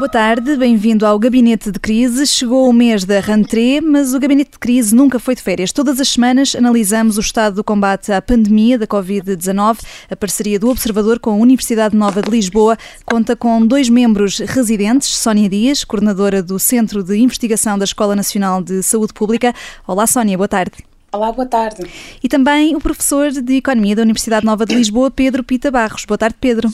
[0.00, 2.26] Boa tarde, bem-vindo ao Gabinete de Crise.
[2.26, 5.72] Chegou o mês da rentrée, mas o Gabinete de Crise nunca foi de férias.
[5.72, 9.80] Todas as semanas analisamos o estado do combate à pandemia da Covid-19.
[10.10, 15.14] A parceria do Observador com a Universidade Nova de Lisboa conta com dois membros residentes,
[15.14, 19.54] Sónia Dias, coordenadora do Centro de Investigação da Escola Nacional de Saúde Pública.
[19.86, 20.78] Olá, Sónia, boa tarde.
[21.12, 21.84] Olá, boa tarde.
[22.24, 26.06] E também o professor de Economia da Universidade Nova de Lisboa, Pedro Pita Barros.
[26.06, 26.70] Boa tarde, Pedro.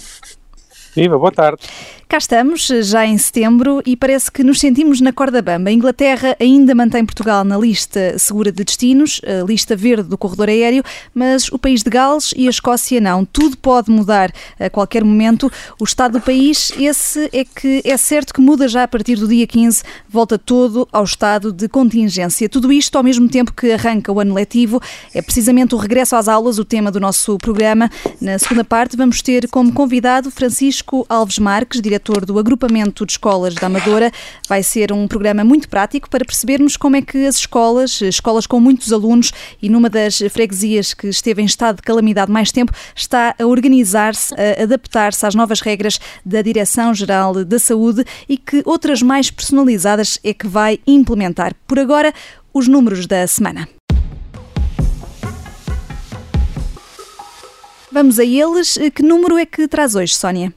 [0.97, 1.63] Viva, boa tarde.
[2.09, 5.69] Cá estamos, já em setembro, e parece que nos sentimos na corda bamba.
[5.69, 10.85] A Inglaterra ainda mantém Portugal na lista segura de destinos, lista verde do corredor aéreo,
[11.13, 13.25] mas o país de Gales e a Escócia não.
[13.25, 15.53] Tudo pode mudar a qualquer momento.
[15.81, 19.27] O estado do país, esse é que é certo que muda já a partir do
[19.27, 22.49] dia 15, volta todo ao estado de contingência.
[22.49, 24.81] Tudo isto ao mesmo tempo que arranca o ano letivo.
[25.13, 27.91] É precisamente o regresso às aulas o tema do nosso programa.
[28.21, 33.13] Na segunda parte vamos ter como convidado Francisco Alves Marques, diretor diretor do Agrupamento de
[33.13, 34.13] Escolas da Amadora.
[34.49, 38.61] Vai ser um programa muito prático para percebermos como é que as escolas, escolas com
[38.61, 43.35] muitos alunos e numa das freguesias que esteve em estado de calamidade mais tempo, está
[43.39, 49.31] a organizar-se, a adaptar-se às novas regras da Direção-Geral da Saúde e que outras mais
[49.31, 51.55] personalizadas é que vai implementar.
[51.67, 52.13] Por agora,
[52.55, 53.69] os números da semana.
[57.91, 58.79] Vamos a eles.
[58.95, 60.53] Que número é que traz hoje, Sónia?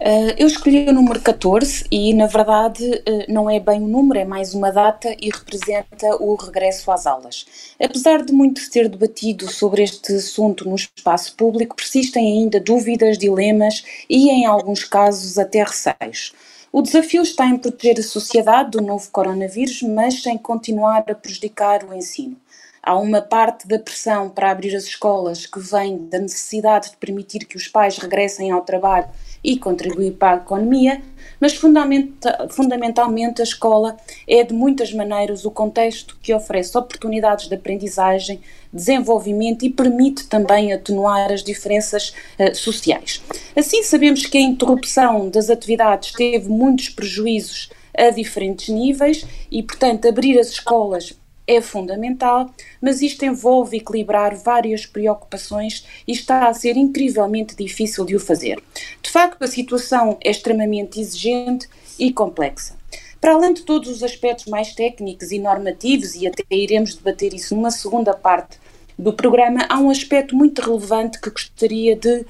[0.00, 4.18] Uh, eu escolhi o número 14 e, na verdade, uh, não é bem um número,
[4.18, 7.46] é mais uma data e representa o regresso às aulas.
[7.80, 13.84] Apesar de muito ser debatido sobre este assunto no espaço público, persistem ainda dúvidas, dilemas
[14.08, 16.32] e, em alguns casos, até receios.
[16.72, 21.84] O desafio está em proteger a sociedade do novo coronavírus, mas sem continuar a prejudicar
[21.84, 22.36] o ensino.
[22.84, 27.44] Há uma parte da pressão para abrir as escolas que vem da necessidade de permitir
[27.44, 29.08] que os pais regressem ao trabalho
[29.44, 31.00] e contribuir para a economia,
[31.40, 37.54] mas fundamenta, fundamentalmente a escola é de muitas maneiras o contexto que oferece oportunidades de
[37.54, 38.40] aprendizagem,
[38.72, 43.22] desenvolvimento e permite também atenuar as diferenças uh, sociais.
[43.54, 50.08] Assim, sabemos que a interrupção das atividades teve muitos prejuízos a diferentes níveis e, portanto,
[50.08, 51.14] abrir as escolas
[51.46, 58.16] é fundamental, mas isto envolve equilibrar várias preocupações e está a ser incrivelmente difícil de
[58.16, 58.62] o fazer.
[59.02, 62.76] De facto, a situação é extremamente exigente e complexa.
[63.20, 67.54] Para além de todos os aspectos mais técnicos e normativos, e até iremos debater isso
[67.54, 68.58] numa segunda parte
[68.98, 72.26] do programa, há um aspecto muito relevante que gostaria de uh,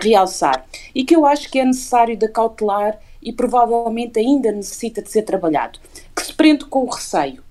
[0.00, 5.10] realçar e que eu acho que é necessário de cautelar e provavelmente ainda necessita de
[5.10, 5.78] ser trabalhado,
[6.14, 7.45] que se prende com o receio.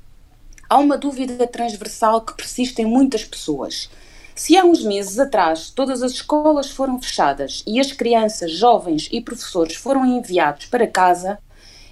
[0.67, 3.87] Há uma dúvida transversal que persiste em muitas pessoas.
[4.33, 9.21] Se há uns meses atrás todas as escolas foram fechadas e as crianças, jovens e
[9.21, 11.37] professores foram enviados para casa,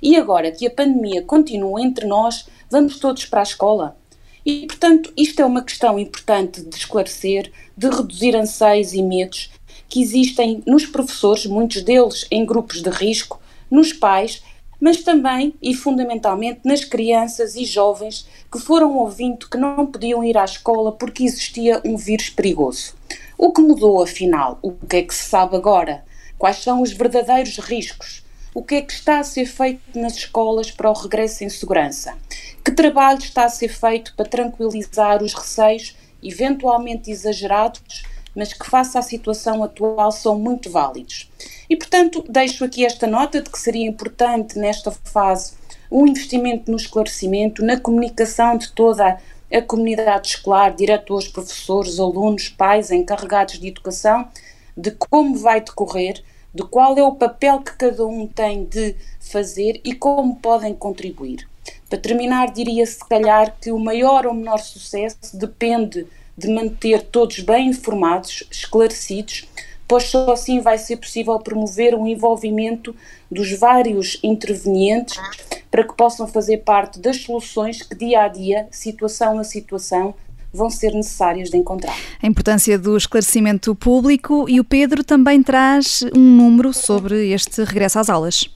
[0.02, 3.96] e agora que a pandemia continua entre nós, vamos todos para a escola?
[4.46, 9.52] E, portanto, isto é uma questão importante de esclarecer, de reduzir anseios e medos
[9.88, 13.40] que existem nos professores, muitos deles em grupos de risco,
[13.70, 14.42] nos pais
[14.84, 20.38] mas também e fundamentalmente nas crianças e jovens que foram ouvindo que não podiam ir
[20.38, 22.94] à escola porque existia um vírus perigoso.
[23.38, 24.60] O que mudou afinal?
[24.62, 26.04] O que é que se sabe agora?
[26.38, 28.26] Quais são os verdadeiros riscos?
[28.54, 32.18] O que é que está a ser feito nas escolas para o regresso em segurança?
[32.62, 38.04] Que trabalho está a ser feito para tranquilizar os receios, eventualmente exagerados,
[38.36, 41.30] mas que, face à situação atual, são muito válidos?
[41.70, 45.54] E, portanto, deixo aqui esta nota de que seria importante, nesta fase,
[45.92, 49.20] um investimento no esclarecimento, na comunicação de toda
[49.52, 54.28] a comunidade escolar, diretores, professores, alunos, pais, encarregados de educação,
[54.76, 56.24] de como vai decorrer,
[56.54, 61.48] de qual é o papel que cada um tem de fazer e como podem contribuir.
[61.90, 66.08] Para terminar, diria se calhar que o maior ou menor sucesso depende
[66.38, 69.48] de manter todos bem informados, esclarecidos,
[69.88, 72.96] pois só assim vai ser possível promover o envolvimento
[73.30, 75.20] dos vários intervenientes
[75.70, 80.14] para que possam fazer parte das soluções que dia a dia, situação a situação,
[80.54, 81.96] vão ser necessárias de encontrar.
[82.22, 87.98] A importância do esclarecimento público e o Pedro também traz um número sobre este regresso
[87.98, 88.48] às aulas.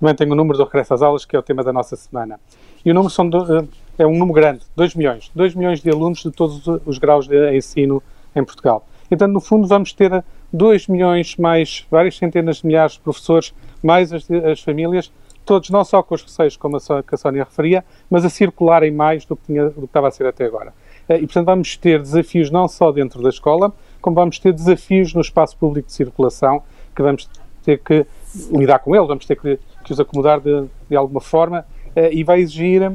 [0.00, 2.40] Também tenho o número do regresso às aulas, que é o tema da nossa semana.
[2.84, 3.64] E o número são do, eh,
[3.98, 5.30] é um número grande, 2 milhões.
[5.34, 8.02] 2 milhões de alunos de todos os graus de ensino
[8.34, 8.86] em Portugal.
[9.10, 14.12] Então, no fundo, vamos ter 2 milhões mais várias centenas de milhares de professores, mais
[14.12, 15.12] as, as famílias,
[15.44, 18.90] todos não só com os receios, como a, que a Sónia referia, mas a circularem
[18.90, 20.74] mais do que, tinha, do que estava a ser até agora.
[21.08, 25.14] Eh, e, portanto, vamos ter desafios não só dentro da escola, como vamos ter desafios
[25.14, 26.62] no espaço público de circulação,
[26.94, 27.28] que vamos
[27.64, 28.06] ter que
[28.50, 31.66] lidar com eles, vamos ter que, que os acomodar de, de alguma forma
[31.96, 32.92] uh, e vai exigir,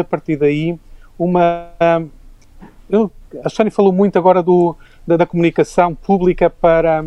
[0.00, 0.78] a partir daí,
[1.18, 1.70] uma.
[2.88, 3.10] Eu,
[3.44, 4.76] a Sónia falou muito agora do,
[5.06, 7.04] da, da comunicação pública para,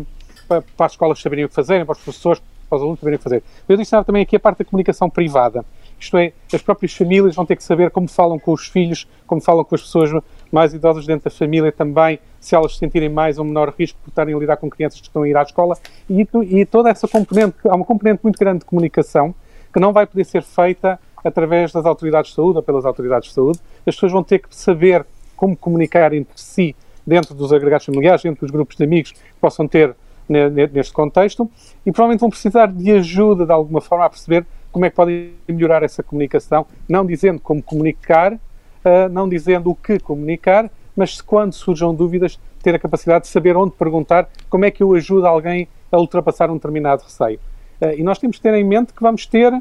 [0.48, 3.16] para, para, as escolas saberem o que fazerem, para os professores, para os alunos saberem
[3.16, 3.42] o que fazer.
[3.68, 5.64] Eu disse também aqui a parte da comunicação privada.
[5.98, 9.40] Isto é, as próprias famílias vão ter que saber como falam com os filhos, como
[9.40, 10.10] falam com as pessoas
[10.52, 14.10] mais idosas dentro da família também, se elas se sentirem mais ou menor risco por
[14.10, 15.76] estarem a lidar com crianças que estão a ir à escola.
[16.08, 19.34] E, e toda essa componente, há uma componente muito grande de comunicação
[19.72, 23.34] que não vai poder ser feita através das autoridades de saúde ou pelas autoridades de
[23.34, 23.58] saúde.
[23.86, 26.74] As pessoas vão ter que saber como comunicar entre si
[27.06, 29.94] dentro dos agregados familiares, dentro dos grupos de amigos que possam ter
[30.28, 31.48] neste contexto
[31.84, 35.32] e provavelmente vão precisar de ajuda de alguma forma a perceber como é que podem
[35.48, 41.52] melhorar essa comunicação, não dizendo como comunicar, uh, não dizendo o que comunicar, mas quando
[41.52, 45.68] surjam dúvidas, ter a capacidade de saber onde perguntar, como é que eu ajudo alguém
[45.90, 47.38] a ultrapassar um determinado receio.
[47.80, 49.52] Uh, e nós temos que ter em mente que vamos ter,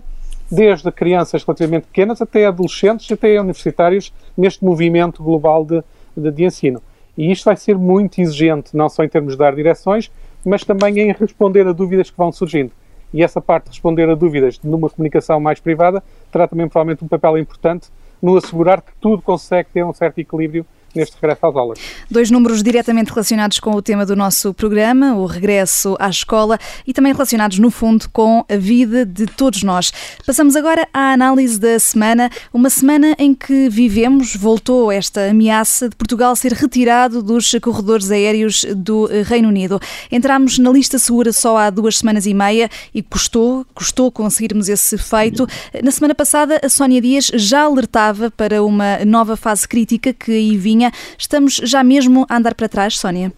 [0.52, 5.84] desde crianças relativamente pequenas até adolescentes, até universitários, neste movimento global de,
[6.16, 6.82] de, de ensino.
[7.18, 10.12] E isto vai ser muito exigente, não só em termos de dar direções,
[10.46, 12.72] mas também em responder a dúvidas que vão surgindo
[13.16, 17.08] e essa parte de responder a dúvidas numa comunicação mais privada terá também provavelmente um
[17.08, 17.88] papel importante
[18.22, 20.66] no assegurar que tudo consegue ter um certo equilíbrio
[20.96, 21.80] neste regresso às aulas.
[22.10, 26.94] Dois números diretamente relacionados com o tema do nosso programa, o regresso à escola, e
[26.94, 29.92] também relacionados, no fundo, com a vida de todos nós.
[30.26, 35.96] Passamos agora à análise da semana, uma semana em que vivemos, voltou esta ameaça de
[35.96, 39.80] Portugal ser retirado dos corredores aéreos do Reino Unido.
[40.12, 44.98] Entramos na lista segura só há duas semanas e meia e custou, custou conseguirmos esse
[44.98, 45.48] feito.
[45.84, 50.58] Na semana passada, a Sónia Dias já alertava para uma nova fase crítica que aí
[50.58, 50.85] vinha
[51.18, 53.32] Estamos já mesmo a andar para trás, Sónia?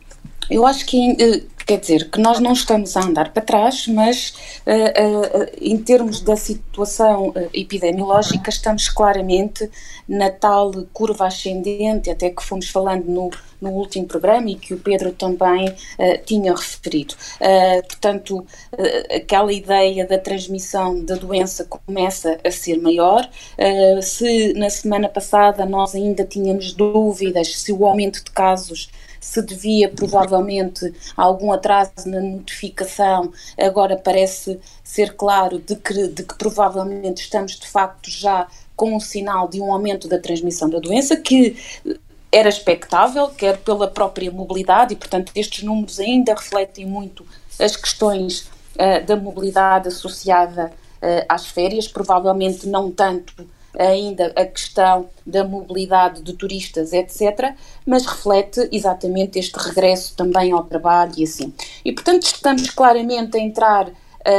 [0.49, 4.33] Eu acho que eh, quer dizer que nós não estamos a andar para trás, mas
[4.65, 9.69] uh, uh, em termos da situação uh, epidemiológica estamos claramente
[10.07, 13.29] na tal curva ascendente, até que fomos falando no,
[13.59, 15.75] no último programa e que o Pedro também
[16.25, 17.13] tinha referido.
[17.89, 18.45] portanto,
[19.13, 23.29] aquela ideia da transmissão da doença começa a ser maior.
[24.01, 29.89] se na semana passada nós ainda tínhamos dúvidas se o aumento de casos se devia
[29.89, 37.21] provavelmente a algum atraso na notificação, agora parece ser claro de que, de que provavelmente
[37.21, 41.57] estamos de facto já com um sinal de um aumento da transmissão da doença, que
[42.31, 47.25] era expectável, quer pela própria mobilidade, e portanto estes números ainda refletem muito
[47.59, 50.71] as questões uh, da mobilidade associada
[51.01, 53.33] uh, às férias, provavelmente não tanto
[53.77, 57.53] ainda a questão da mobilidade de turistas, etc.,
[57.85, 61.53] mas reflete exatamente este regresso também ao trabalho e assim.
[61.85, 63.93] E, portanto, estamos claramente a entrar uh,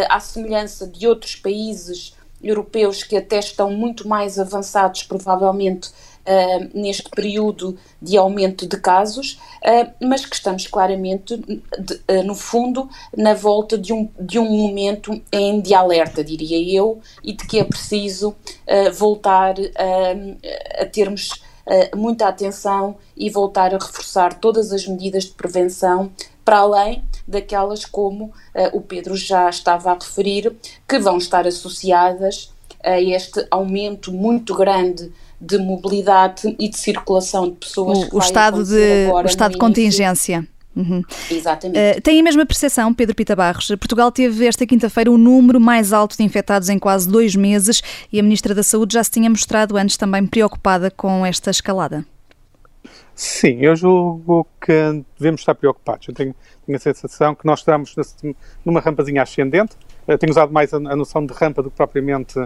[0.08, 5.90] à semelhança de outros países europeus que até estão muito mais avançados, provavelmente,
[6.28, 12.34] uh, neste período de aumento de casos, uh, mas que estamos claramente, de, uh, no
[12.34, 17.46] fundo, na volta de um, de um momento em de alerta, diria eu, e de
[17.46, 18.36] que é preciso
[18.94, 19.54] voltar
[20.78, 21.30] a termos
[21.96, 26.10] muita atenção e voltar a reforçar todas as medidas de prevenção
[26.44, 28.32] para além daquelas como uh,
[28.72, 30.56] o Pedro já estava a referir,
[30.88, 32.50] que vão estar associadas
[32.82, 38.08] a este aumento muito grande de mobilidade e de circulação de pessoas.
[38.10, 40.46] O, o estado de, o estado de contingência.
[40.74, 41.02] Uhum.
[41.28, 41.98] Exatamente.
[41.98, 43.66] Uh, tem a mesma percepção, Pedro Pita Barros.
[43.68, 48.20] Portugal teve esta quinta-feira o número mais alto de infectados em quase dois meses e
[48.20, 52.06] a Ministra da Saúde já se tinha mostrado antes também preocupada com esta escalada.
[53.12, 56.06] Sim, eu julgo que devemos estar preocupados.
[56.06, 56.32] Eu tenho,
[56.64, 57.96] tenho a sensação que nós estamos
[58.64, 59.76] numa rampazinha ascendente.
[60.06, 62.38] Eu tenho usado mais a, a noção de rampa do que propriamente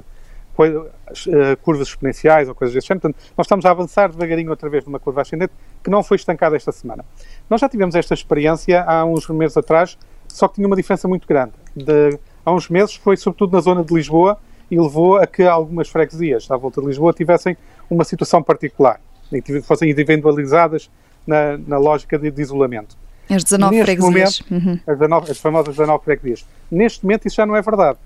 [1.62, 3.02] curvas exponenciais ou coisas desse género.
[3.02, 6.56] Portanto, nós estamos a avançar devagarinho outra vez numa curva ascendente que não foi estancada
[6.56, 7.04] esta semana.
[7.48, 9.96] Nós já tivemos esta experiência há uns meses atrás,
[10.28, 11.52] só que tinha uma diferença muito grande.
[11.74, 14.38] De, há uns meses foi sobretudo na zona de Lisboa
[14.70, 17.56] e levou a que algumas freguesias à volta de Lisboa tivessem
[17.90, 19.00] uma situação particular
[19.32, 20.90] e fossem individualizadas
[21.26, 22.96] na, na lógica de, de, isolamento.
[23.28, 24.40] As 19 neste freguesias.
[24.40, 24.80] Momento, uhum.
[24.86, 26.46] as, 19, as famosas 19 freguesias.
[26.70, 27.98] Neste momento isso já não é verdade.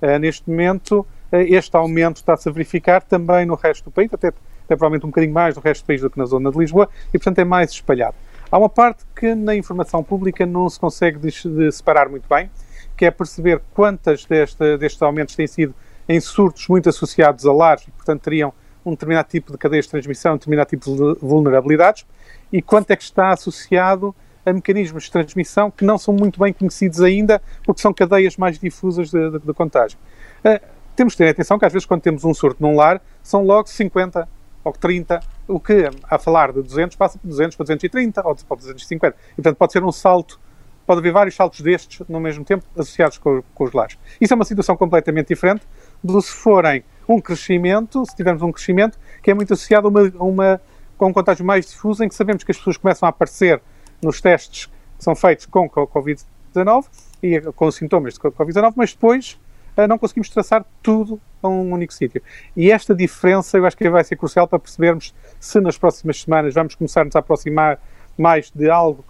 [0.00, 4.28] Uh, neste momento eh, este aumento está-se a verificar também no resto do país, até,
[4.28, 4.34] até
[4.68, 7.18] provavelmente um bocadinho mais no resto do país do que na zona de Lisboa, e
[7.18, 8.14] portanto é mais espalhado.
[8.50, 12.50] Há uma parte que na informação pública não se consegue de, separar muito bem,
[12.96, 15.74] que é perceber quantas deste, destes aumentos têm sido
[16.08, 18.52] em surtos muito associados a lares e, portanto, teriam
[18.84, 22.06] um determinado tipo de cadeias de transmissão, um determinado tipo de vulnerabilidades,
[22.50, 24.14] e quanto é que está associado
[24.46, 28.58] a mecanismos de transmissão que não são muito bem conhecidos ainda, porque são cadeias mais
[28.58, 29.98] difusas de, de, de contágio.
[30.42, 30.58] Uh,
[30.98, 33.68] temos que ter atenção que às vezes quando temos um surto num lar, são logo
[33.68, 34.28] 50
[34.64, 38.56] ou 30, o que a falar de 200 passa por 200 para 230 ou para
[38.56, 39.16] 250.
[39.30, 40.40] E, portanto, pode ser um salto,
[40.84, 43.96] pode haver vários saltos destes no mesmo tempo associados com, com os lares.
[44.20, 45.64] Isso é uma situação completamente diferente
[46.02, 50.00] do se forem um crescimento, se tivermos um crescimento que é muito associado a uma,
[50.18, 50.60] a uma
[50.96, 53.62] com um contágio mais difuso, em que sabemos que as pessoas começam a aparecer
[54.02, 56.86] nos testes que são feitos com Covid-19
[57.22, 59.38] e com sintomas de Covid-19, mas depois
[59.86, 62.22] não conseguimos traçar tudo a um único sítio.
[62.56, 66.54] E esta diferença eu acho que vai ser crucial para percebermos se nas próximas semanas
[66.54, 67.80] vamos começar a nos aproximar
[68.16, 69.04] mais de algo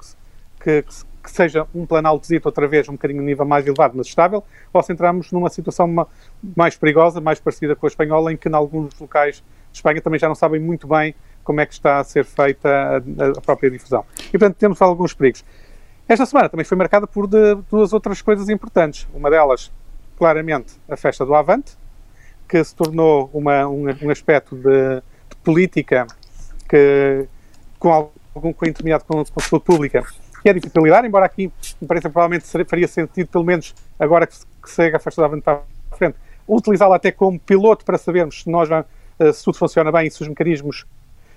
[0.61, 4.07] que, que, que seja um planaltezito outra vez um bocadinho um nível mais elevado, mas
[4.07, 6.07] estável, ou se entrarmos numa situação
[6.57, 10.19] mais perigosa, mais parecida com a espanhola, em que em alguns locais de Espanha também
[10.19, 13.71] já não sabem muito bem como é que está a ser feita a, a própria
[13.71, 14.05] difusão.
[14.29, 15.43] E, portanto, temos alguns perigos.
[16.07, 19.07] Esta semana também foi marcada por de, duas outras coisas importantes.
[19.15, 19.73] Uma delas,
[20.19, 21.79] claramente, a festa do Avante,
[22.49, 24.97] que se tornou uma, um, um aspecto de,
[25.31, 26.07] de, política
[26.69, 27.29] que,
[27.79, 30.05] com algum com intermediado com, com a saúde pública,
[30.43, 34.37] que é difícil lidar, embora aqui me pareça provavelmente faria sentido, pelo menos agora que,
[34.63, 36.17] que segue a festa do Avante para a frente,
[36.49, 40.21] utilizá-la até como piloto para sabermos se, nós, eh, se tudo funciona bem e se
[40.23, 40.85] os mecanismos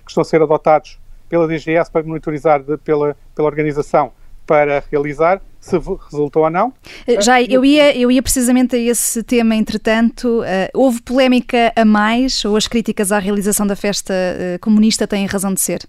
[0.04, 4.12] que estão a ser adotados pela DGS para monitorizar de, pela, pela organização
[4.48, 6.74] para realizar, se resultou ou não.
[7.08, 11.86] Eh, já, eu ia, eu ia precisamente a esse tema, entretanto, uh, houve polémica a
[11.86, 15.88] mais ou as críticas à realização da festa uh, comunista têm razão de ser?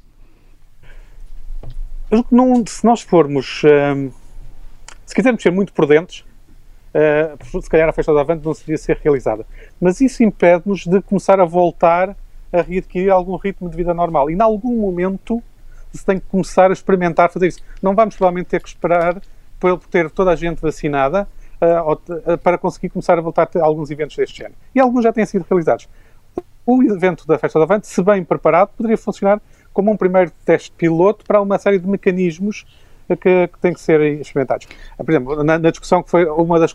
[2.30, 4.12] Não, se nós formos, uh,
[5.06, 6.22] se quisermos ser muito prudentes,
[7.62, 9.46] se calhar a festa da Avante não seria ser realizada.
[9.80, 12.14] Mas isso impede-nos de começar a voltar
[12.52, 14.28] a readquirir algum ritmo de vida normal.
[14.28, 15.42] E, em algum momento,
[15.90, 17.60] se tem que começar a experimentar fazer isso.
[17.82, 19.22] Não vamos provavelmente ter que esperar
[19.62, 21.28] por ter toda a gente vacinada
[21.60, 24.56] uh, para conseguir começar a voltar a ter alguns eventos deste género.
[24.74, 25.88] E alguns já têm sido realizados.
[26.66, 29.40] O evento da Festa do Avante, se bem preparado, poderia funcionar
[29.72, 32.66] como um primeiro teste piloto para uma série de mecanismos
[33.08, 34.66] que, que têm que ser experimentados.
[34.96, 36.74] Por exemplo, na, na discussão que foi, uma das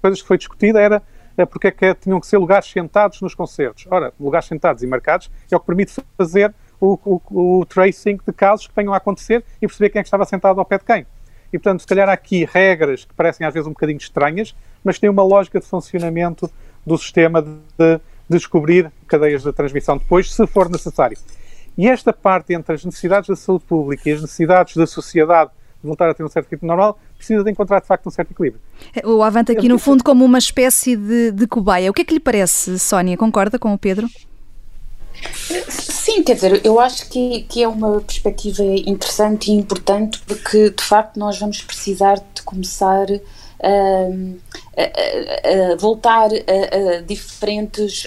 [0.00, 1.02] coisas que foi discutida era
[1.50, 3.86] porque é que tinham que ser lugares sentados nos concertos.
[3.90, 8.32] Ora, lugares sentados e marcados é o que permite fazer o, o, o tracing de
[8.32, 10.84] casos que venham a acontecer e perceber quem é que estava sentado ao pé de
[10.84, 11.06] quem.
[11.52, 14.98] E, portanto, se calhar há aqui regras que parecem às vezes um bocadinho estranhas, mas
[14.98, 16.50] têm uma lógica de funcionamento
[16.86, 21.18] do sistema de, de descobrir cadeias de transmissão depois, se for necessário.
[21.76, 25.50] E esta parte entre as necessidades da saúde pública e as necessidades da sociedade
[25.82, 28.60] voltar a ter um certo ritmo normal, precisa de encontrar de facto um certo equilíbrio.
[29.04, 31.90] O Avante aqui no fundo como uma espécie de, de cobaia.
[31.90, 33.16] O que é que lhe parece, Sónia?
[33.16, 34.08] Concorda com o Pedro?
[35.68, 40.82] Sim, quer dizer, eu acho que, que é uma perspectiva interessante e importante porque de
[40.82, 43.06] facto nós vamos precisar de começar
[43.62, 43.68] a,
[44.76, 48.06] a, a voltar a, a diferentes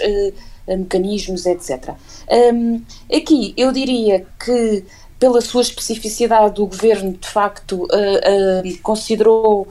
[0.68, 1.96] mecanismos, etc.
[2.54, 2.82] Um,
[3.14, 4.84] aqui eu diria que
[5.20, 9.68] pela sua especificidade, o governo de facto uh, uh, considerou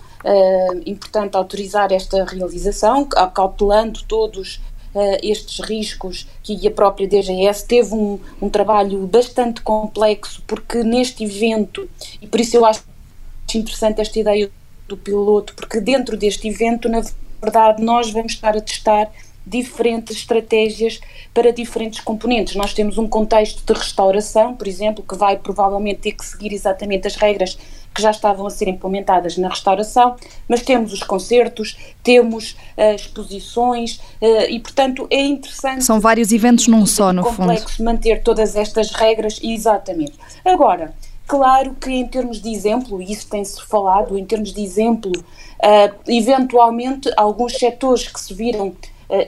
[0.84, 4.60] importante autorizar esta realização, cautelando todos
[5.22, 11.88] estes riscos que a própria DGS teve um, um trabalho bastante complexo, porque neste evento,
[12.20, 12.82] e por isso eu acho
[13.54, 14.50] interessante esta ideia
[14.88, 17.02] do piloto, porque dentro deste evento, na
[17.40, 19.10] verdade, nós vamos estar a testar
[19.46, 21.00] diferentes estratégias
[21.32, 22.54] para diferentes componentes.
[22.54, 27.06] Nós temos um contexto de restauração, por exemplo, que vai provavelmente ter que seguir exatamente
[27.06, 27.58] as regras
[27.94, 30.16] que já estavam a ser implementadas na restauração,
[30.48, 35.84] mas temos os concertos, temos uh, exposições uh, e, portanto, é interessante.
[35.84, 37.84] São vários eventos num só, no complexo fundo.
[37.84, 40.12] manter todas estas regras, exatamente.
[40.44, 40.94] Agora,
[41.26, 45.94] claro que em termos de exemplo, e isso tem-se falado, em termos de exemplo, uh,
[46.06, 48.76] eventualmente alguns setores que se viram uh,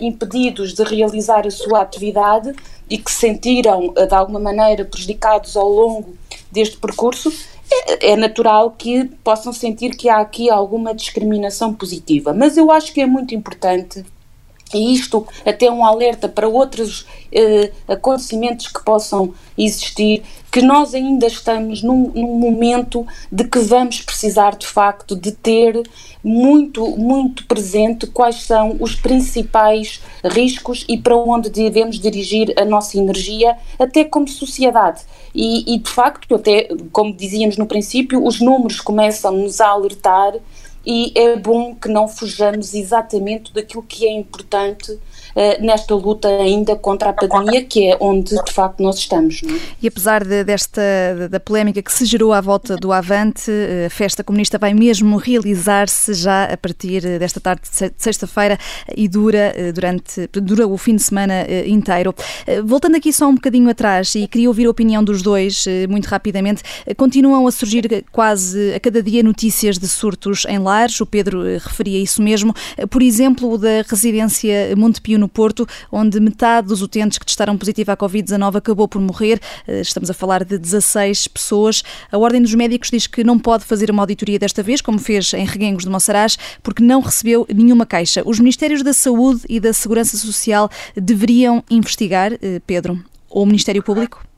[0.00, 2.54] impedidos de realizar a sua atividade
[2.88, 6.14] e que se sentiram uh, de alguma maneira prejudicados ao longo
[6.52, 7.32] deste percurso,
[7.70, 12.32] é, é natural que possam sentir que há aqui alguma discriminação positiva.
[12.34, 14.04] Mas eu acho que é muito importante
[14.74, 21.26] e isto até um alerta para outros eh, acontecimentos que possam existir, que nós ainda
[21.26, 25.82] estamos num, num, momento de que vamos precisar de facto de ter
[26.22, 32.98] muito, muito presente quais são os principais riscos e para onde devemos dirigir a nossa
[32.98, 35.02] energia, até como sociedade.
[35.34, 40.34] E, e de facto, até como dizíamos no princípio, os números começam-nos a alertar
[40.84, 44.98] e é bom que não fujamos exatamente daquilo que é importante
[45.60, 49.40] nesta luta ainda contra a pandemia, que é onde de facto nós estamos.
[49.42, 49.60] É?
[49.82, 50.82] E apesar de, desta
[51.30, 53.50] da polémica que se gerou à volta do Avante,
[53.86, 58.58] a festa comunista vai mesmo realizar-se já a partir desta tarde de sexta-feira
[58.96, 62.14] e dura durante dura o fim de semana inteiro.
[62.64, 66.62] Voltando aqui só um bocadinho atrás e queria ouvir a opinião dos dois muito rapidamente,
[66.96, 71.00] continuam a surgir quase a cada dia notícias de surtos em lares.
[71.00, 72.54] O Pedro referia isso mesmo.
[72.90, 77.96] Por exemplo, da residência Montepio no Porto, onde metade dos utentes que testaram positiva à
[77.96, 79.40] Covid-19 acabou por morrer.
[79.66, 81.82] Eh, estamos a falar de 16 pessoas.
[82.10, 85.32] A Ordem dos Médicos diz que não pode fazer uma auditoria desta vez, como fez
[85.32, 88.22] em Reguengos de Monsaraz, porque não recebeu nenhuma queixa.
[88.26, 93.82] Os Ministérios da Saúde e da Segurança Social deveriam investigar, eh, Pedro, ou o Ministério
[93.82, 94.31] Público?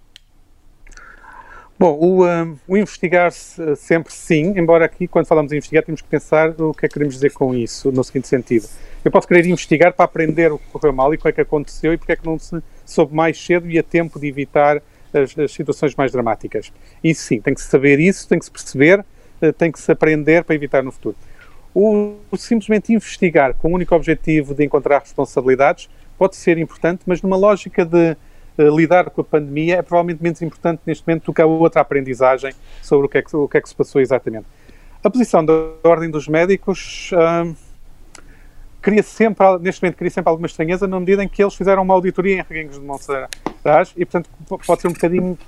[1.76, 6.09] Bom, o, um, o investigar-se sempre sim, embora aqui, quando falamos em investigar, temos que
[6.09, 8.69] pensar o que é que queremos dizer com isso, no seguinte sentido.
[9.04, 11.40] Eu posso querer investigar para aprender o que correu mal e o que é que
[11.40, 14.81] aconteceu e porque é que não se soube mais cedo e a tempo de evitar
[15.12, 16.73] as, as situações mais dramáticas.
[17.02, 19.00] Isso sim, tem que se saber isso, tem que se perceber,
[19.43, 21.16] uh, tem que se aprender para evitar no futuro.
[21.75, 27.21] O, o simplesmente investigar com o único objetivo de encontrar responsabilidades pode ser importante, mas
[27.21, 28.16] numa lógica de eh,
[28.58, 32.52] lidar com a pandemia é provavelmente menos importante neste momento do que a outra aprendizagem
[32.82, 34.46] sobre o que é que, o que, é que se passou exatamente.
[35.02, 37.54] A posição da Ordem dos Médicos uh,
[38.80, 41.94] cria sempre, neste momento, cria sempre alguma estranheza na medida em que eles fizeram uma
[41.94, 44.30] auditoria em Reguengos de Monsaraz e, portanto,
[44.66, 45.38] pode ser um bocadinho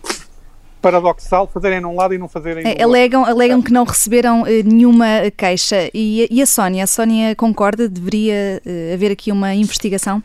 [0.82, 5.06] paradoxal fazerem num lado e não fazerem é, alegam, alegam que não receberam eh, nenhuma
[5.36, 5.90] queixa.
[5.92, 6.84] E, e, a Sónia?
[6.84, 7.88] A Sónia concorda?
[7.88, 10.22] Deveria uh, haver aqui uma investigação?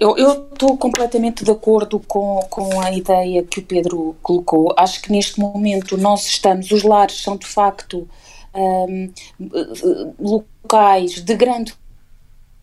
[0.00, 0.16] Eu
[0.52, 4.74] estou completamente de acordo com, com a ideia que o Pedro colocou.
[4.76, 8.08] Acho que neste momento nós estamos, os lares são de facto
[8.54, 9.10] um,
[10.18, 11.74] locais de grande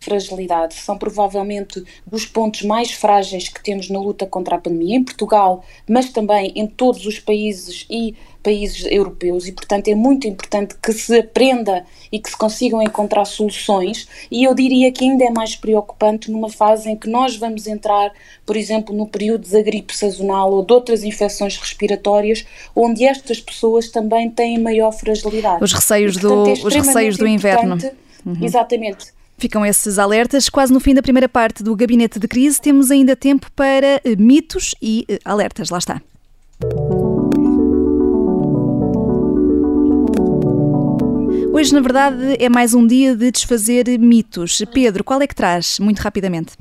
[0.00, 5.04] fragilidade, são provavelmente dos pontos mais frágeis que temos na luta contra a pandemia em
[5.04, 10.74] Portugal, mas também em todos os países e países europeus e, portanto, é muito importante
[10.82, 14.08] que se aprenda e que se consigam encontrar soluções.
[14.30, 18.10] E eu diria que ainda é mais preocupante numa fase em que nós vamos entrar,
[18.46, 23.90] por exemplo, no período da gripe sazonal ou de outras infecções respiratórias, onde estas pessoas
[23.90, 25.62] também têm maior fragilidade.
[25.62, 27.76] Os receios, e, portanto, do, é os receios do inverno.
[28.24, 28.44] Uhum.
[28.44, 29.17] Exatamente.
[29.38, 30.48] Ficam esses alertas.
[30.48, 34.16] Quase no fim da primeira parte do Gabinete de Crise, temos ainda tempo para eh,
[34.18, 35.70] mitos e eh, alertas.
[35.70, 36.02] Lá está.
[41.52, 44.60] Hoje, na verdade, é mais um dia de desfazer mitos.
[44.74, 46.56] Pedro, qual é que traz, muito rapidamente?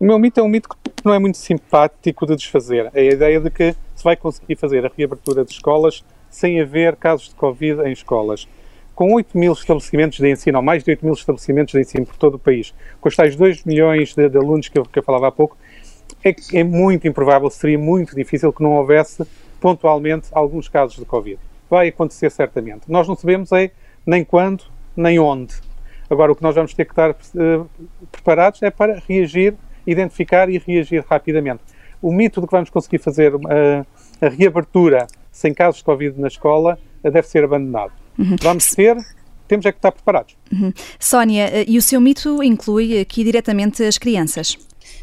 [0.00, 2.90] O meu mito é um mito que não é muito simpático de desfazer.
[2.94, 6.96] É a ideia de que se vai conseguir fazer a reabertura de escolas sem haver
[6.96, 8.48] casos de Covid em escolas.
[8.94, 12.16] Com 8 mil estabelecimentos de ensino, ou mais de 8 mil estabelecimentos de ensino por
[12.16, 15.02] todo o país, com os tais 2 milhões de, de alunos que eu, que eu,
[15.02, 15.56] falava há pouco,
[16.24, 19.24] é, é muito improvável, seria muito difícil que não houvesse
[19.60, 21.38] pontualmente alguns casos de Covid.
[21.70, 22.82] Vai acontecer certamente.
[22.90, 23.70] Nós não sabemos é
[24.04, 24.64] nem quando,
[24.96, 25.54] nem onde.
[26.10, 27.70] Agora, o que nós vamos ter que estar uh,
[28.10, 29.54] preparados é para reagir,
[29.86, 31.62] identificar e reagir rapidamente.
[32.02, 33.40] O mito de que vamos conseguir fazer uh,
[34.20, 38.01] a reabertura sem casos de Covid na escola uh, deve ser abandonado.
[38.18, 38.36] Uhum.
[38.40, 38.96] Vamos ter,
[39.48, 40.34] temos é que estar preparados.
[40.52, 40.72] Uhum.
[40.98, 44.56] Sónia, e o seu mito inclui aqui diretamente as crianças?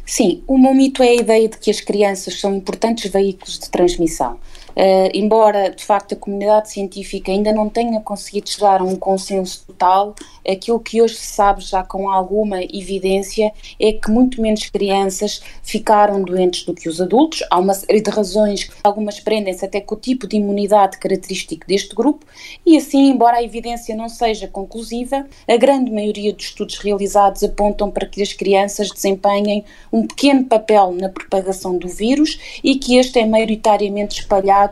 [0.04, 3.70] Sim, o meu mito é a ideia de que as crianças são importantes veículos de
[3.70, 4.38] transmissão.
[4.70, 9.64] Uh, embora de facto a comunidade científica ainda não tenha conseguido chegar a um consenso
[9.66, 10.14] total,
[10.48, 16.22] aquilo que hoje se sabe já com alguma evidência é que muito menos crianças ficaram
[16.22, 17.42] doentes do que os adultos.
[17.50, 21.94] Há uma série de razões, algumas prendem-se até com o tipo de imunidade característico deste
[21.94, 22.24] grupo,
[22.64, 27.90] e assim, embora a evidência não seja conclusiva, a grande maioria dos estudos realizados apontam
[27.90, 33.18] para que as crianças desempenhem um pequeno papel na propagação do vírus e que este
[33.18, 34.69] é maioritariamente espalhado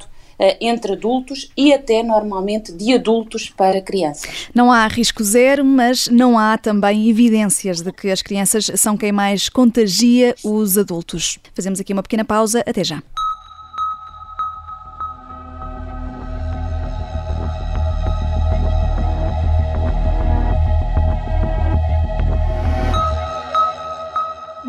[0.61, 4.49] entre adultos e até normalmente de adultos para crianças.
[4.55, 9.13] Não há risco zero, mas não há também evidências de que as crianças são quem
[9.13, 11.39] mais contagia os adultos.
[11.55, 12.63] Fazemos aqui uma pequena pausa.
[12.67, 13.03] Até já.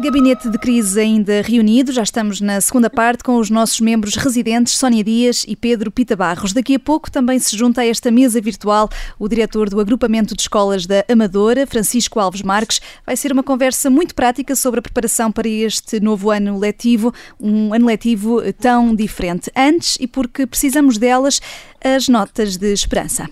[0.02, 4.78] Gabinete de crise ainda reunido, já estamos na segunda parte com os nossos membros residentes,
[4.78, 6.54] Sónia Dias e Pedro Pita Barros.
[6.54, 10.42] Daqui a pouco também se junta a esta mesa virtual o diretor do Agrupamento de
[10.42, 12.80] Escolas da Amadora, Francisco Alves Marques.
[13.06, 17.74] Vai ser uma conversa muito prática sobre a preparação para este novo ano letivo, um
[17.74, 19.52] ano letivo tão diferente.
[19.54, 21.42] Antes, e porque precisamos delas,
[21.84, 23.30] as notas de esperança.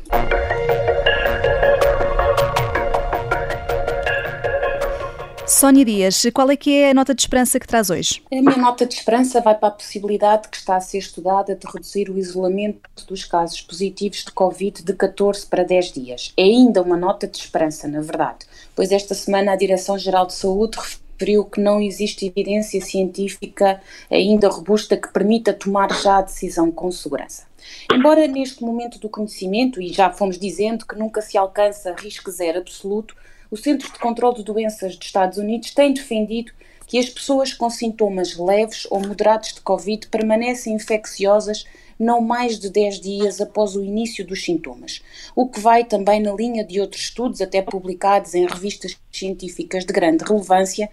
[5.47, 8.21] Sónia Dias, qual é que é a nota de esperança que traz hoje?
[8.29, 11.65] A minha nota de esperança vai para a possibilidade que está a ser estudada de
[11.65, 16.33] reduzir o isolamento dos casos positivos de Covid de 14 para 10 dias.
[16.35, 20.77] É ainda uma nota de esperança, na verdade, pois esta semana a Direção-Geral de Saúde
[20.77, 23.81] referiu que não existe evidência científica
[24.11, 27.43] ainda robusta que permita tomar já a decisão com segurança.
[27.91, 32.59] Embora neste momento do conhecimento, e já fomos dizendo que nunca se alcança risco zero
[32.59, 33.15] absoluto,
[33.49, 36.51] o Centro de Controlo de Doenças dos Estados Unidos tem defendido
[36.85, 41.65] que as pessoas com sintomas leves ou moderados de Covid permanecem infecciosas
[41.99, 45.01] não mais de 10 dias após o início dos sintomas,
[45.35, 49.91] o que vai também na linha de outros estudos, até publicados em revistas científicas de
[49.91, 50.89] grande relevância,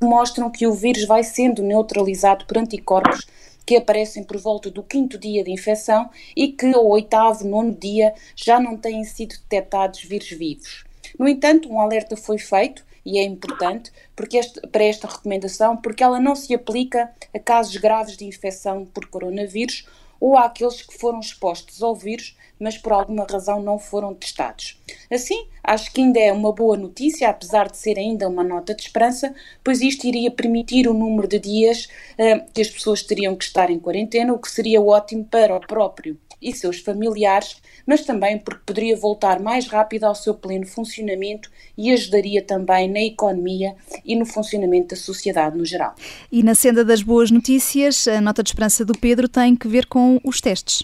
[0.00, 3.26] que mostram que o vírus vai sendo neutralizado por anticorpos
[3.64, 8.12] que aparecem por volta do quinto dia de infecção e que ao oitavo, nono dia
[8.36, 10.84] já não têm sido detectados vírus vivos.
[11.18, 16.02] No entanto, um alerta foi feito e é importante porque este, para esta recomendação, porque
[16.02, 19.86] ela não se aplica a casos graves de infecção por coronavírus
[20.24, 24.80] ou àqueles que foram expostos ao vírus, mas por alguma razão não foram testados.
[25.12, 28.84] Assim, acho que ainda é uma boa notícia, apesar de ser ainda uma nota de
[28.84, 33.44] esperança, pois isto iria permitir o número de dias uh, que as pessoas teriam que
[33.44, 37.56] estar em quarentena, o que seria ótimo para o próprio e seus familiares,
[37.86, 43.00] mas também porque poderia voltar mais rápido ao seu pleno funcionamento e ajudaria também na
[43.00, 45.94] economia e no funcionamento da sociedade no geral.
[46.30, 49.86] E na senda das boas notícias, a nota de esperança do Pedro tem que ver
[49.86, 50.82] com os testes.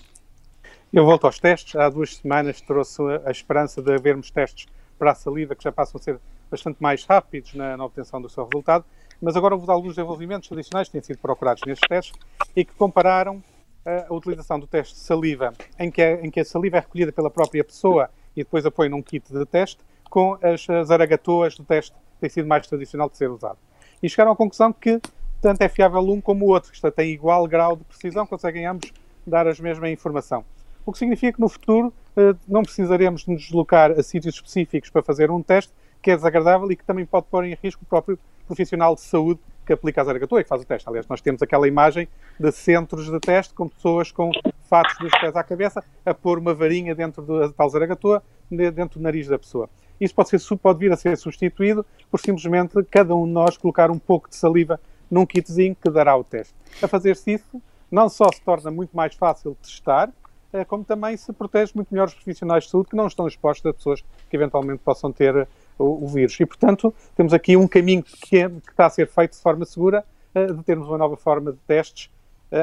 [0.92, 1.76] Eu volto aos testes.
[1.76, 4.66] Há duas semanas trouxe a esperança de havermos testes
[4.98, 6.18] para a saliva que já passam a ser
[6.50, 8.84] bastante mais rápidos na, na obtenção do seu resultado,
[9.22, 12.18] mas agora houve alguns desenvolvimentos adicionais que têm sido procurados nestes testes
[12.56, 13.42] e que compararam
[13.84, 17.12] a utilização do teste de saliva, em que, é, em que a saliva é recolhida
[17.12, 21.64] pela própria pessoa e depois apoia num kit de teste, com as, as aragatoas do
[21.64, 23.58] teste que tem sido mais tradicional de ser usado.
[24.02, 25.00] E chegaram à conclusão que
[25.40, 28.92] tanto é fiável um como o outro, que tem igual grau de precisão, conseguem ambos
[29.26, 30.44] dar a mesma informação.
[30.84, 35.02] O que significa que no futuro eh, não precisaremos nos deslocar a sítios específicos para
[35.02, 38.18] fazer um teste que é desagradável e que também pode pôr em risco o próprio
[38.46, 40.88] profissional de saúde que aplica a zaragatua e que faz o teste.
[40.88, 44.32] Aliás, nós temos aquela imagem de centros de teste com pessoas com
[44.68, 49.02] fatos dos pés à cabeça a pôr uma varinha dentro da tal zaragatua, dentro do
[49.02, 49.68] nariz da pessoa.
[50.00, 53.90] Isso pode, ser, pode vir a ser substituído por simplesmente cada um de nós colocar
[53.90, 54.80] um pouco de saliva
[55.10, 56.54] num kitzinho que dará o teste.
[56.82, 60.10] A fazer-se isso, não só se torna muito mais fácil testar,
[60.52, 63.70] eh, como também se protege muito melhor os profissionais de saúde que não estão expostos
[63.70, 65.48] a pessoas que eventualmente possam ter
[65.78, 66.38] o, o vírus.
[66.40, 70.04] E, portanto, temos aqui um caminho que, que está a ser feito de forma segura
[70.34, 72.10] uh, de termos uma nova forma de testes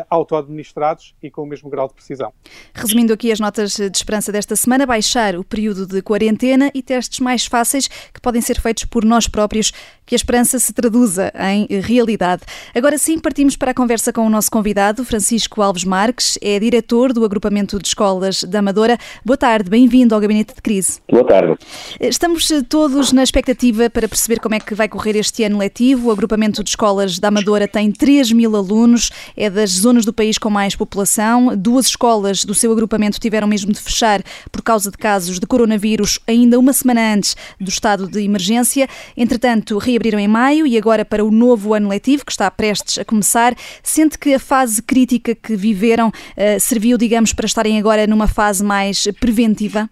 [0.10, 2.34] auto-administrados e com o mesmo grau de precisão.
[2.74, 7.20] Resumindo aqui as notas de esperança desta semana, baixar o período de quarentena e testes
[7.20, 9.72] mais fáceis que podem ser feitos por nós próprios,
[10.06, 12.44] que a esperança se traduza em realidade.
[12.74, 17.14] Agora sim, partimos para a conversa com o nosso convidado, Francisco Alves Marques, é diretor
[17.14, 18.98] do Agrupamento de Escolas da Amadora.
[19.26, 21.02] Boa tarde, bem-vindo ao Gabinete de Crise.
[21.10, 21.58] Boa tarde.
[22.00, 26.08] Estamos todos na expectativa para perceber como é que vai correr este ano letivo.
[26.08, 30.38] O Agrupamento de Escolas da Amadora tem 3 mil alunos, é das zonas do país
[30.38, 31.56] com mais população.
[31.56, 36.20] Duas escolas do seu agrupamento tiveram mesmo de fechar por causa de casos de coronavírus
[36.28, 38.88] ainda uma semana antes do estado de emergência.
[39.16, 43.06] Entretanto, reabriram em maio e agora para o novo ano letivo, que está prestes a
[43.06, 43.54] começar.
[43.84, 48.64] Sente que a fase crítica que viveram uh, serviu, digamos, para estarem agora numa fase
[48.64, 49.90] mais preventiva?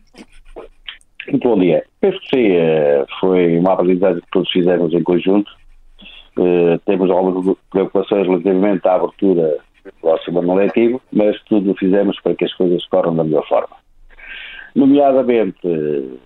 [1.29, 1.83] Muito bom dia.
[1.99, 5.49] Penso que sim, eh, foi uma aprendizagem que todos fizemos em conjunto.
[6.37, 9.57] Uh, temos algumas preocupações relativamente à abertura
[10.01, 13.75] próximo ano letivo, mas tudo fizemos para que as coisas corram da melhor forma.
[14.75, 16.19] Nomeadamente,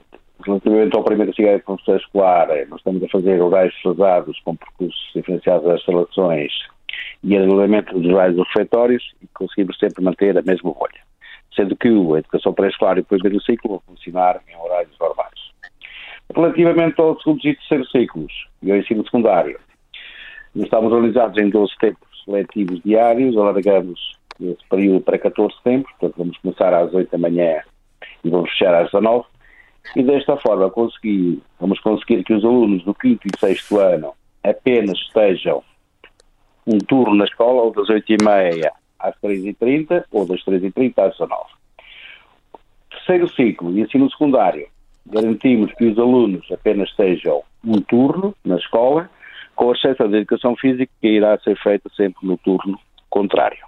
[0.46, 5.12] relativamente ao primeiro ciclo de professor escolar, nós estamos a fazer horários pesados com percursos
[5.14, 6.52] diferenciados das instalações
[7.24, 11.02] e anulamento dos horários refeitórios e conseguimos sempre manter a mesma bolha,
[11.56, 15.30] sendo que a educação pré-escolar e o primeiro ciclo vão funcionar em horários normais.
[16.34, 19.60] Relativamente ao segundo e terceiro ciclos e ao ensino secundário,
[20.56, 26.38] estamos organizados em 12 tempos letivos diários, alargamos esse período para 14 tempos, portanto vamos
[26.38, 27.62] começar às 8 da manhã
[28.24, 29.26] e vamos fechar às 19
[29.96, 34.98] e desta forma conseguir, vamos conseguir que os alunos do 5 e 6 ano apenas
[35.00, 35.64] estejam
[36.66, 41.44] um turno na escola, ou das 8h30 às 3h30, ou das 3h30 às 19
[42.92, 44.68] Terceiro ciclo, e ensino secundário,
[45.06, 49.10] garantimos que os alunos apenas estejam um turno na escola,
[49.60, 53.60] com exceção da educação física, que irá ser feita sempre no turno contrário.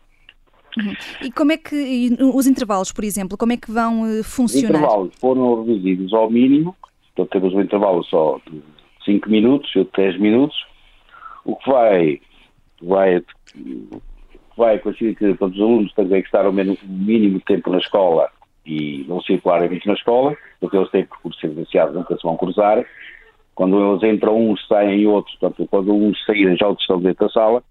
[0.77, 0.93] Uhum.
[1.21, 4.69] E como é que, os intervalos, por exemplo, como é que vão uh, funcionar?
[4.71, 6.73] Os intervalos foram reduzidos ao mínimo,
[7.11, 8.61] então temos um intervalo só de
[9.03, 10.55] 5 minutos, ou 10 minutos,
[11.43, 12.21] o que vai,
[12.81, 13.21] vai,
[14.55, 18.29] vai coincidir que todos os alunos têm que estar o mínimo tempo na escola
[18.65, 22.85] e não circularem muito na escola, porque eles têm percursos evidenciados, nunca se vão cruzar.
[23.61, 27.31] Quando eles entram uns, saem outros, portanto, quando uns saírem já outros estão dentro da
[27.31, 27.63] sala,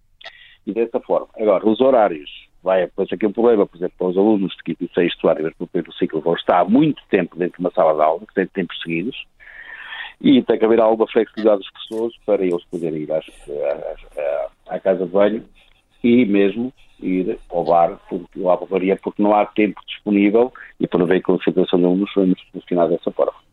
[0.64, 1.26] e dessa forma.
[1.36, 2.30] Agora, os horários,
[2.62, 5.42] vai aparecer aqui um problema, por exemplo, para os alunos de quinto e sexto ano,
[5.42, 8.46] mesmo no ciclo, vão estar muito tempo dentro de uma sala de aula, que tem
[8.46, 9.26] tempos seguidos,
[10.20, 13.26] e tem que haver alguma flexibilidade dos professores para eles poderem ir às,
[14.68, 15.44] à, à casa de banho
[16.04, 16.72] e mesmo
[17.02, 21.34] ir ao bar, porque lá varia, porque não há tempo disponível e para ver com
[21.34, 23.49] a situação de alunos vamos funcionar dessa forma.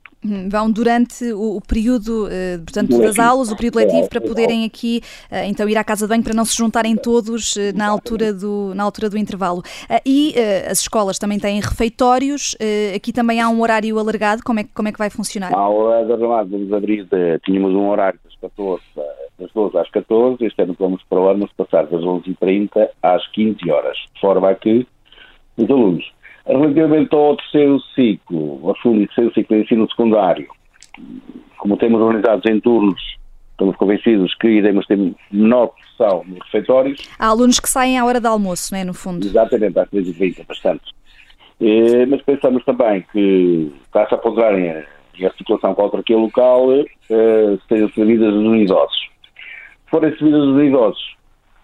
[0.50, 5.02] Vão durante o, o período, uh, portanto, das aulas, o período letivo, para poderem aqui,
[5.32, 8.34] uh, então, ir à casa de banho para não se juntarem todos uh, na, altura
[8.34, 9.62] do, na altura do intervalo.
[10.06, 10.34] e
[10.70, 12.56] as escolas também têm refeitórios,
[12.96, 15.54] aqui também há um horário alargado, como é, como é que vai funcionar?
[15.54, 18.84] Há horário alargado, vamos abrir, de, tínhamos um horário das 14,
[19.40, 23.70] das 12 às 14, este ano vamos para o ano passar das 11h30 às 15
[23.70, 24.88] horas, de forma a que
[25.58, 26.17] os alunos
[26.48, 30.48] Relativamente ao terceiro ciclo, ao segundo e terceiro ciclo de ensino secundário,
[31.58, 33.02] como temos organizados em turnos,
[33.52, 34.98] estamos convencidos que iremos ter
[35.32, 37.10] menor pressão nos refeitórios.
[37.20, 39.26] Há alunos que saem à hora de almoço, não é, no fundo?
[39.26, 40.84] Exatamente, às 13h30, bastante.
[41.60, 47.90] Eh, mas pensamos também que, caso a ponderarem a situação contra aquele local, eh, sejam
[47.90, 49.00] servidas os idosos.
[49.86, 51.16] Se forem servidas os idosos,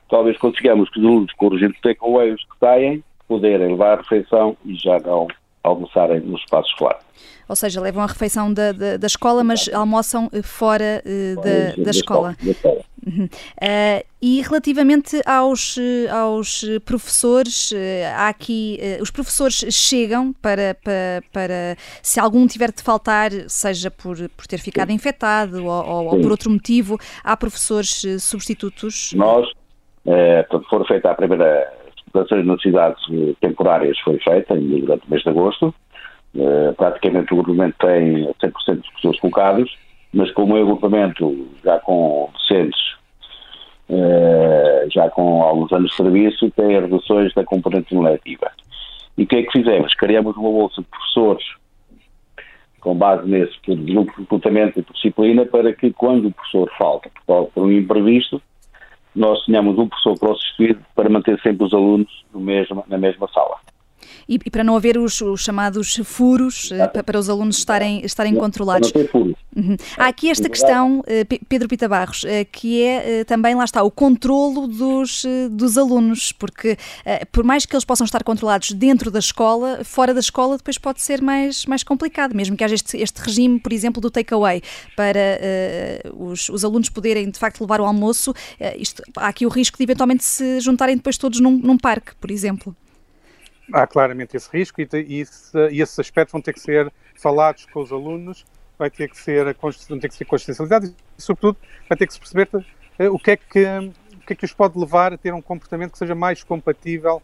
[0.09, 4.01] talvez consigamos que os alunos com o regime de takeaways que saem, poderem levar a
[4.01, 5.27] refeição e já não
[5.63, 6.99] almoçarem no espaço escolar.
[7.47, 11.75] Ou seja, levam a refeição da, da, da escola, mas almoçam eh, fora uh, da,
[11.75, 12.35] da, da, escola.
[12.41, 12.81] escola.
[13.05, 13.25] Uhum.
[13.25, 15.77] Uh, e relativamente aos,
[16.09, 17.75] aos professores, uh,
[18.15, 24.17] há aqui, os professores chegam para, para, para, se algum tiver de faltar, seja por,
[24.29, 24.95] por ter ficado Sim.
[24.95, 29.11] infectado ou, ou por outro motivo, há professores substitutos?
[29.13, 29.49] Nós,
[30.05, 31.82] é, for feita a primeira
[32.13, 35.73] declarações de necessidades eh, temporárias foi feita durante o mês de agosto.
[36.35, 39.77] Uh, praticamente o agrupamento tem 100% dos pessoas colocados,
[40.11, 42.79] mas como é um agrupamento já com docentes,
[43.89, 48.51] uh, já com alguns anos de serviço, tem reduções da componente letiva.
[49.15, 49.93] E o que é que fizemos?
[49.93, 51.45] Criamos uma bolsa de professores
[52.79, 57.49] com base nesse grupo de recrutamento e disciplina para que quando o professor falta por
[57.57, 58.41] um imprevisto,
[59.15, 63.27] nós tínhamos um professor para o substituir para manter sempre os alunos mesmo, na mesma
[63.33, 63.57] sala.
[64.27, 67.03] E, e, para não haver os, os chamados furos, eh, Exato.
[67.03, 68.91] para os alunos estarem, estarem não, controlados.
[68.93, 69.35] Não ter furos.
[69.55, 69.77] Uhum.
[69.97, 73.91] Há aqui esta questão, eh, Pedro Pita Barros, eh, que é também, lá está, o
[73.91, 76.77] controlo dos, dos alunos, porque
[77.31, 81.01] por mais que eles possam estar controlados dentro da escola, fora da escola depois pode
[81.01, 84.61] ser mais, mais complicado, mesmo que haja este, este regime, por exemplo, do takeaway,
[84.95, 85.39] para
[86.13, 88.35] uh, os, os alunos poderem de facto levar o almoço, uh,
[88.77, 92.31] isto, há aqui o risco de eventualmente se juntarem depois todos num, num parque, por
[92.31, 92.75] exemplo.
[93.71, 95.23] Há claramente esse risco e, e,
[95.71, 98.45] e esses aspectos vão ter que ser falados com os alunos
[98.77, 99.55] vai ter que ser,
[99.89, 103.31] vão ter que ser consciencializados e, sobretudo, vai ter que se perceber uh, o, que
[103.31, 103.65] é que,
[104.15, 107.21] o que é que os pode levar a ter um comportamento que seja mais compatível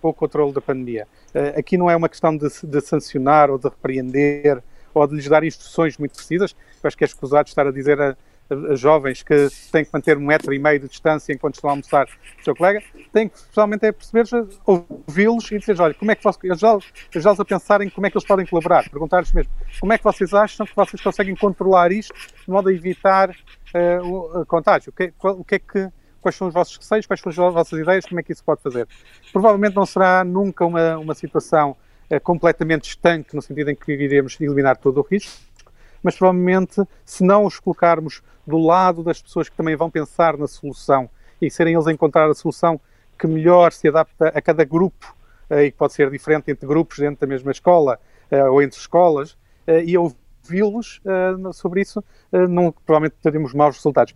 [0.00, 1.06] com o controle da pandemia.
[1.34, 4.62] Uh, aqui não é uma questão de, de, sancionar ou de repreender
[4.94, 6.56] ou de lhes dar instruções muito precisas.
[6.82, 8.16] Eu acho que é escusado estar a dizer a,
[8.74, 12.06] jovens que têm que manter um metro e meio de distância enquanto estão a almoçar
[12.06, 12.82] com o seu colega,
[13.12, 14.24] têm que especialmente é perceber,
[14.64, 18.26] ouvi-los e dizer, olha, como é que vocês, ajudá-los a pensarem como é que eles
[18.26, 22.50] podem colaborar, perguntar-lhes mesmo, como é que vocês acham que vocês conseguem controlar isto de
[22.50, 24.90] modo a evitar uh, o contágio?
[24.90, 27.78] O que, o que é que quais são os vossos receios, quais são as vossas
[27.78, 28.88] ideias, como é que isso pode fazer.
[29.32, 31.76] Provavelmente não será nunca uma, uma situação
[32.10, 35.40] uh, completamente estanque, no sentido em que iremos eliminar todo o risco,
[36.06, 40.46] mas provavelmente, se não os colocarmos do lado das pessoas que também vão pensar na
[40.46, 41.10] solução
[41.42, 42.80] e serem eles a encontrar a solução
[43.18, 45.16] que melhor se adapta a cada grupo
[45.50, 47.98] eh, e que pode ser diferente entre grupos dentro da mesma escola
[48.30, 51.00] eh, ou entre escolas eh, e ouvi-los
[51.52, 54.14] sobre isso, não, provavelmente teremos maus resultados.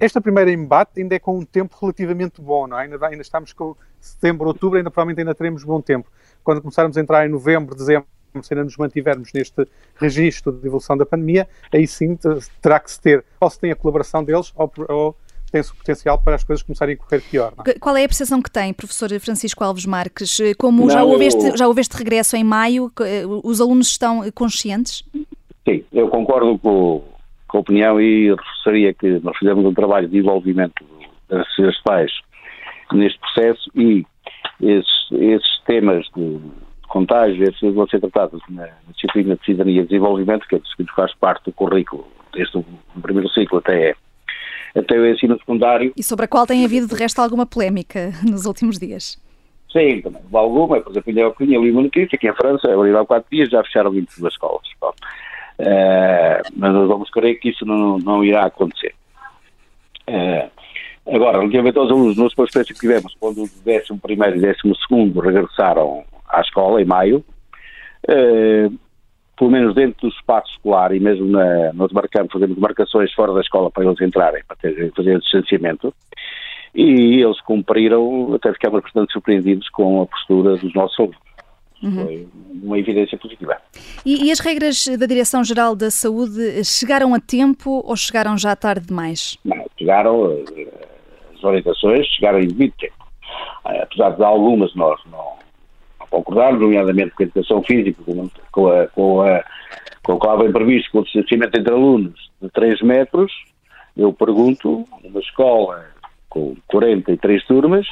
[0.00, 2.84] Esta primeira embate ainda é com um tempo relativamente bom, não é?
[2.84, 6.10] ainda, ainda estamos com setembro, outubro, ainda provavelmente ainda teremos bom tempo.
[6.42, 8.08] Quando começarmos a entrar em novembro, dezembro,
[8.42, 12.18] se ainda nos mantivermos neste registro de evolução da pandemia, aí sim
[12.60, 15.16] terá que se ter, ou se tem a colaboração deles, ou, ou
[15.50, 17.52] tem-se o potencial para as coisas começarem a correr pior.
[17.66, 17.78] É?
[17.78, 20.38] Qual é a percepção que tem, professor Francisco Alves Marques?
[20.58, 24.28] Como não, já, houve este, já houve este regresso em maio, eh, os alunos estão
[24.32, 25.04] conscientes?
[25.68, 27.02] Sim, eu concordo com,
[27.48, 30.84] com a opinião e reforçaria que nós fizemos um trabalho de envolvimento
[31.28, 32.12] das pais
[32.92, 34.04] neste processo e
[34.60, 36.38] esses, esses temas de
[36.86, 41.14] contágio, esses vão ser tratados na disciplina de cidadania e desenvolvimento, que, é, que faz
[41.14, 42.64] parte do currículo desde o
[43.00, 43.94] primeiro ciclo até,
[44.74, 45.92] até o ensino secundário.
[45.96, 49.20] E sobre a qual tem havido, de resto, alguma polémica nos últimos dias?
[49.72, 50.22] Sim, também.
[50.32, 53.90] Alguma, por exemplo, eu ali uma notícia que em França, há quatro dias, já fecharam
[53.90, 54.66] 22 escolas.
[55.58, 58.94] Uh, mas nós vamos crer que isso não, não irá acontecer.
[60.08, 60.50] Uh,
[61.14, 66.04] agora, relativamente aos alunos, nos experiência que tivemos, quando o 11 e 12 regressaram
[66.36, 67.24] à escola, em maio,
[68.08, 68.78] uh,
[69.36, 73.40] pelo menos dentro do espaço escolar e mesmo na, nós marcamos, fazemos marcações fora da
[73.40, 75.94] escola para eles entrarem, para ter, fazer distanciamento,
[76.74, 81.26] e eles cumpriram, até ficamos bastante surpreendidos com a postura dos nossos alunos.
[81.82, 82.04] Uhum.
[82.04, 82.28] Foi
[82.62, 83.56] uma evidência positiva.
[84.04, 88.86] E, e, as regras da Direção-Geral da Saúde chegaram a tempo ou chegaram já tarde
[88.86, 89.38] demais?
[89.44, 90.68] Não, chegaram, eh,
[91.34, 93.06] as orientações chegaram em devido tempo.
[93.66, 95.34] Eh, apesar de algumas nós não,
[96.12, 99.44] não concordarmos, nomeadamente com a educação física, com, com, a, com, a,
[100.02, 103.32] com o que estava previsto, com o distanciamento entre alunos de 3 metros,
[103.96, 105.86] eu pergunto, numa escola
[106.28, 107.86] com 43 turmas,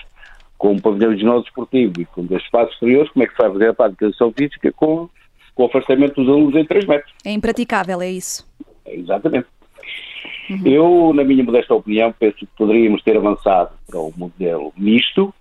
[0.59, 3.43] com um pavilhão de ginásio desportivo e com dois espaços exteriores, como é que se
[3.43, 5.09] vai fazer a parte de educação física com,
[5.55, 7.13] com o afastamento dos alunos em 3 metros?
[7.25, 8.47] É impraticável, é isso?
[8.85, 9.47] É, exatamente.
[10.51, 10.61] Uhum.
[10.65, 15.35] Eu, na minha modesta opinião, penso que poderíamos ter avançado para um modelo misto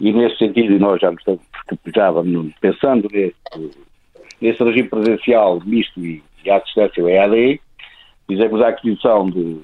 [0.00, 1.42] e nesse sentido, e nós já, estamos,
[1.94, 3.36] já vamos pensando nesse,
[4.40, 7.60] nesse regime presencial misto e, e à distância, o EAD,
[8.26, 9.62] fizemos a aquisição de um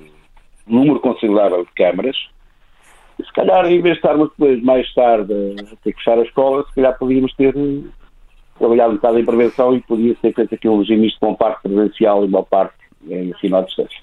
[0.66, 2.16] número considerável de câmaras,
[3.24, 6.64] se calhar, em vez de estarmos depois, mais tarde, a ter que fechar a escola,
[6.68, 7.82] se calhar podíamos ter eh,
[8.58, 11.62] trabalhado um bocado em prevenção e podia ser feito aqui um regime misto com parte
[11.62, 12.74] presencial e uma parte
[13.08, 13.98] em ensino à distância.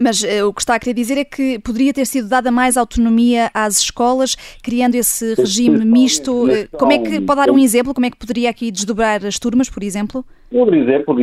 [0.00, 2.76] Mas uh, o que está a querer dizer é que poderia ter sido dada mais
[2.76, 6.48] autonomia às escolas, criando esse regime misto.
[6.50, 7.92] Eh, como é que pode dar um exemplo?
[7.92, 10.24] Como é que poderia aqui desdobrar as turmas, por exemplo?
[10.50, 11.14] Por exemplo,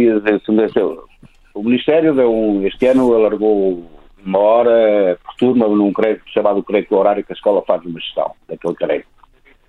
[1.53, 3.89] o Ministério deu este ano alargou
[4.25, 8.31] uma hora por turma num crédito chamado crédito horário que a escola faz uma gestão
[8.47, 9.07] daquele crédito.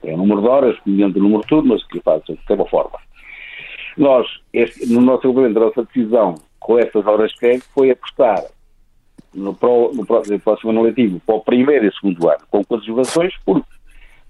[0.03, 2.99] Tem um número de horas, mediante o número de turmas, que faz de uma forma.
[3.97, 8.43] Nós, este, no nosso regulamento, a nossa decisão com essas horas de crédito foi apostar
[9.37, 10.07] no, pro, no
[10.41, 13.69] próximo ano letivo para o primeiro e segundo ano, com conservações, porque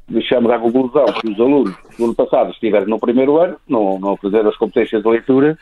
[0.09, 4.17] deixamos à conclusão que os alunos do ano passado estiverem no primeiro ano, não, não
[4.17, 5.59] fizeram as competências de leitura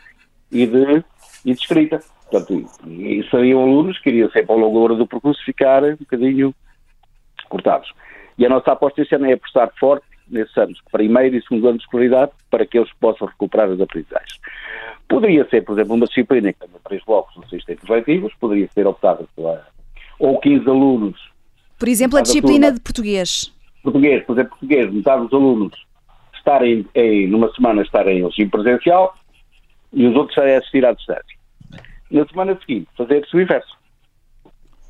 [0.51, 1.03] e de,
[1.45, 1.99] e de escrita.
[2.29, 6.53] Portanto, e seriam alunos que iriam sempre ao longo do percurso ficar um bocadinho
[7.47, 7.93] cortados.
[8.37, 11.77] E a nossa aposta este ano é apostar forte nesses anos, primeiro e segundo ano
[11.77, 14.39] de escolaridade, para que eles possam recuperar as aprendizagens.
[15.07, 18.87] Poderia ser, por exemplo, uma disciplina que tenha três blocos no sistema objetivos, poderia ser
[18.87, 19.65] optada pela.
[20.19, 21.31] ou 15 alunos.
[21.77, 23.53] Por exemplo, a disciplina turma, de português.
[23.83, 25.85] Português, por exemplo, português, metade dos alunos
[26.35, 29.15] estarem em, numa semana estarem em regime presencial
[29.93, 31.35] e os outros estarem a assistir à distância
[32.11, 33.75] na semana seguinte fazer-se o inverso.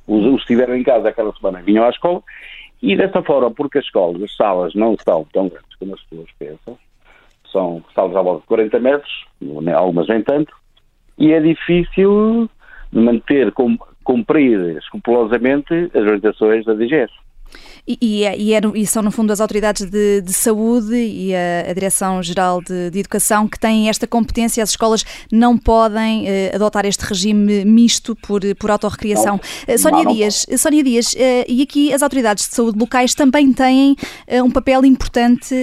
[0.07, 2.21] Os, os que estiveram em casa aquela semana vinham à escola
[2.81, 6.29] e dessa forma, porque as escolas, as salas não são tão grandes como as pessoas
[6.37, 6.77] pensam,
[7.55, 9.25] são salas à volta de 40 metros,
[9.73, 10.53] algumas nem tanto,
[11.17, 12.49] e é difícil
[12.91, 13.53] manter,
[14.03, 17.13] cumprir escrupulosamente as orientações da DGS.
[17.87, 21.35] E, e, é, e, é, e, são, no fundo, as autoridades de, de saúde e
[21.35, 24.63] a, a Direção-Geral de, de, Educação que têm esta competência.
[24.63, 29.39] As escolas não podem uh, adotar este regime misto por, por autorrecriação.
[29.67, 33.53] Uh, Sónia, não, Dias, Sónia Dias, uh, e aqui as autoridades de saúde locais também
[33.53, 33.95] têm
[34.43, 35.53] um papel importante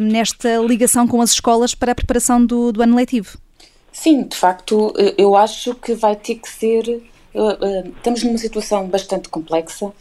[0.00, 3.38] nesta ligação com as escolas para a preparação do, do ano letivo.
[3.92, 7.02] Sim, de facto, eu acho que vai ter que ser.
[7.96, 9.92] Estamos numa situação bastante complexa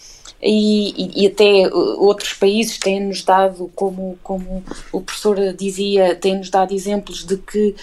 [0.42, 6.74] e, e, até uh, outros países têm-nos dado, como, como o professor dizia, têm-nos dado
[6.74, 7.76] exemplos de que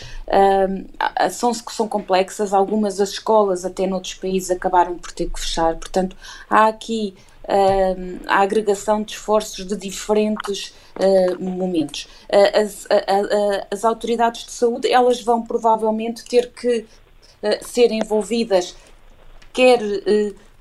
[1.31, 6.17] são, são complexas, algumas das escolas até noutros países acabaram por ter que fechar, portanto
[6.49, 7.15] há aqui
[8.27, 12.09] a agregação de esforços de diferentes uh, momentos.
[12.33, 12.87] Uh, as,
[13.71, 16.87] as, autoridades de saúde, elas vão provavelmente ter que
[17.43, 18.75] uh, ser envolvidas
[19.53, 19.81] quer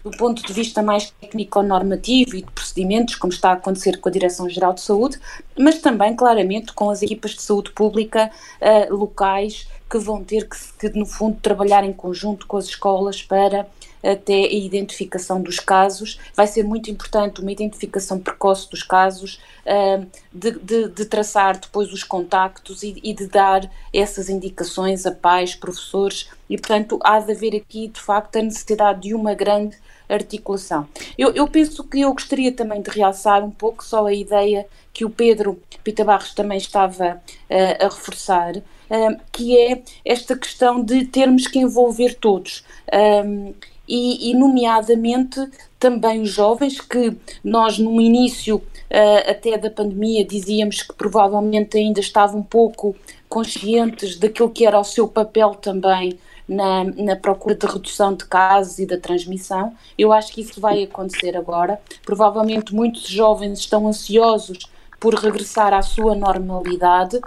[0.04, 4.12] do ponto de vista mais técnico-normativo e de procedimentos, como está a acontecer com a
[4.12, 5.20] Direção-Geral de Saúde,
[5.58, 8.32] mas também, claramente, com as equipas de saúde pública
[8.62, 13.22] uh, locais que vão ter que, que, no fundo, trabalhar em conjunto com as escolas
[13.22, 13.68] para
[14.04, 16.20] até a identificação dos casos.
[16.36, 21.92] Vai ser muito importante uma identificação precoce dos casos, uh, de, de, de, traçar depois
[21.94, 27.32] os contactos e, e de dar essas indicações a pais, professores, e, portanto, há de
[27.32, 29.78] haver aqui, de facto, a necessidade de uma grande
[30.10, 30.88] articulação.
[31.18, 35.06] Eu, eu, penso que eu gostaria também de realçar um pouco só a ideia que
[35.06, 41.06] o Pedro Pita Barros também estava uh, a reforçar, uh, que é esta questão de
[41.06, 42.64] termos que envolver todos.
[43.26, 43.54] Um,
[43.88, 45.46] e, e, nomeadamente
[45.78, 52.00] também os jovens que nós no início uh, até da pandemia dizíamos que provavelmente ainda
[52.00, 52.96] estavam um pouco
[53.28, 58.80] conscientes daquilo que era o seu papel também na, na procura de redução de casos
[58.80, 59.76] e da transmissão.
[59.98, 61.80] Eu acho que isso vai acontecer agora.
[62.06, 64.60] Provavelmente muitos jovens estão ansiosos
[65.00, 67.20] por regressar à sua normalidade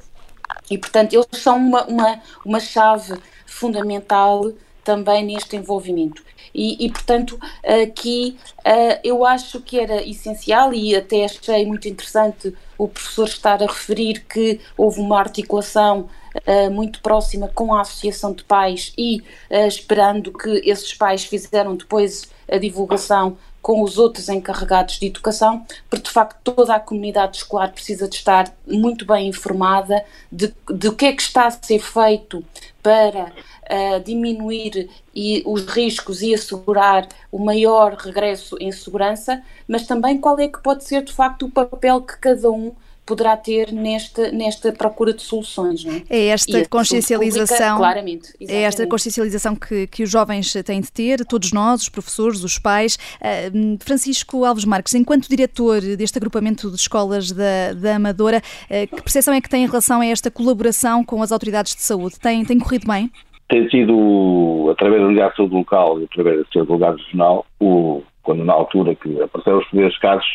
[0.71, 3.15] e, portanto, eles são uma, uma, uma chave
[3.47, 4.53] fundamental
[4.83, 6.23] também neste envolvimento.
[6.55, 7.39] E, e, portanto,
[7.83, 13.63] aqui uh, eu acho que era essencial e até achei muito interessante o professor estar
[13.63, 16.09] a referir que houve uma articulação
[16.47, 21.77] uh, muito próxima com a Associação de Pais e uh, esperando que esses pais fizeram
[21.77, 27.39] depois a divulgação com os outros encarregados de educação, porque de facto toda a comunidade
[27.39, 31.51] escolar precisa de estar muito bem informada de, de o que é que está a
[31.51, 32.45] ser feito
[32.81, 40.17] para uh, diminuir e os riscos e assegurar o maior regresso em segurança, mas também
[40.19, 42.73] qual é que pode ser de facto o papel que cada um
[43.07, 45.85] poderá ter nesta, nesta procura de soluções.
[45.85, 46.03] Não é?
[46.11, 51.25] é esta consciencialização, pública, claramente, é esta consciencialização que, que os jovens têm de ter,
[51.25, 52.99] todos nós, os professores, os pais.
[53.21, 59.03] Uh, Francisco Alves Marques, enquanto diretor deste agrupamento de escolas da, da Amadora, uh, que
[59.03, 62.19] percepção é que tem em relação a esta colaboração com as autoridades de saúde?
[62.19, 63.11] Tem, tem corrido bem?
[63.49, 68.03] Tem sido, através da unidade de saúde local e através da saúde local regional, o,
[68.25, 70.27] quando na altura que apareceram os primeiros casos,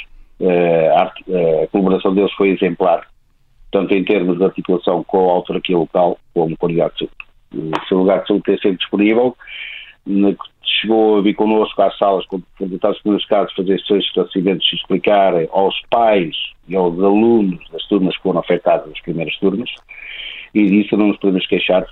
[0.95, 3.07] a, a, colaboração deles foi exemplar,
[3.71, 7.75] tanto em termos de articulação com a autarquia local como com unidade de saúde.
[7.75, 9.35] O seu lugar de saúde tem sempre disponível,
[10.63, 14.75] chegou a vir connosco às salas, quando os primeiros casos, fazer sessões de esclarecimentos e
[14.75, 16.35] explicar aos pais
[16.67, 19.69] e aos alunos das turmas que foram afetadas nas primeiras turmas,
[20.53, 21.85] e disso não nos podemos queixar,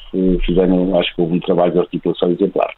[0.45, 2.73] fizeram, acho que um trabalho de articulação exemplar.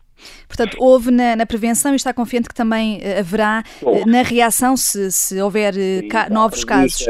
[0.48, 4.76] Portanto, houve na, na, prevenção e está confiante que também eh, haverá eh, na reação
[4.76, 7.08] se, se houver eh, ca, novos casos.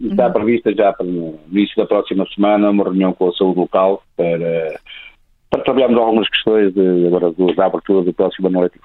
[0.00, 0.32] Está uhum.
[0.32, 4.80] prevista já para no início da próxima semana uma reunião com a saúde local para,
[5.50, 8.84] para trabalharmos algumas questões de, agora da abertura do próximo ano letivo.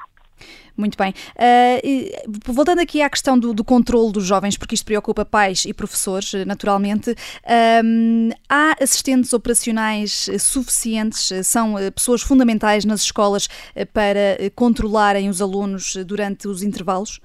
[0.79, 1.13] Muito bem.
[1.35, 5.73] Uh, voltando aqui à questão do, do controle dos jovens, porque isto preocupa pais e
[5.73, 13.49] professores, naturalmente, uh, há assistentes operacionais suficientes, são eh, pessoas fundamentais nas escolas
[13.93, 17.19] para controlarem os alunos durante os intervalos?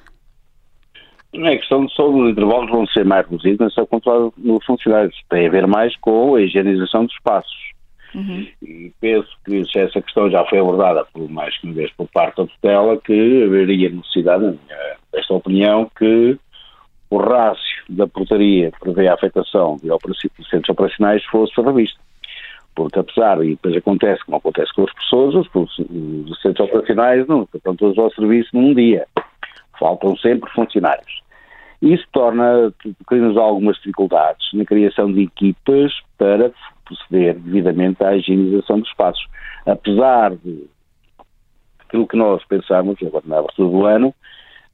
[1.33, 4.31] Não é questão de só os intervalos vão ser mais reduzidos, não é só controlar
[4.37, 5.17] os funcionários.
[5.29, 7.64] Tem a ver mais com a higienização dos espaços.
[8.15, 8.47] Uhum.
[8.62, 12.37] E penso que essa questão já foi abordada por mais que uma vez por parte
[12.37, 14.59] da tutela, que haveria necessidade,
[15.12, 16.39] desta opinião, que
[17.11, 19.89] o rácio da portaria que prevê a afetação de
[20.49, 21.99] centros operacionais fosse revisto.
[22.75, 27.47] Porque apesar, e depois acontece, como acontece com as pessoas, os, os centros operacionais não
[27.55, 29.07] estão todos ao serviço num dia.
[29.79, 31.23] Faltam sempre funcionários.
[31.81, 32.73] Isso torna,
[33.07, 36.51] cria-nos algumas dificuldades na criação de equipas para
[36.85, 39.26] proceder devidamente à higienização dos espaços.
[39.66, 40.66] Apesar de
[41.80, 44.14] aquilo que nós pensamos, agora na abertura do ano,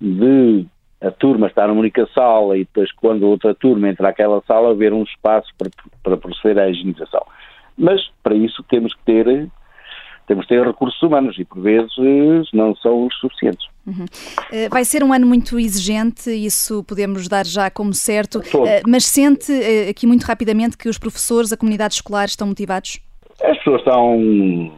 [0.00, 0.66] de
[1.00, 4.92] a turma estar numa única sala e depois quando outra turma entra naquela sala haver
[4.92, 5.70] um espaço para,
[6.02, 7.24] para proceder à higienização.
[7.76, 9.48] Mas para isso temos que ter
[10.30, 11.92] temos que ter recursos humanos e por vezes
[12.52, 13.66] não são os suficientes.
[13.84, 14.04] Uhum.
[14.52, 19.06] Eh, vai ser um ano muito exigente, isso podemos dar já como certo, eh, mas
[19.06, 23.00] sente eh, aqui muito rapidamente que os professores, a comunidade escolar estão motivados?
[23.42, 24.72] As pessoas estão